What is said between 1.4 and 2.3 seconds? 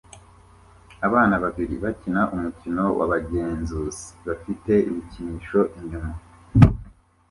babiri bakina